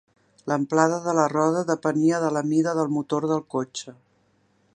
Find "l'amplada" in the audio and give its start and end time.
0.51-0.97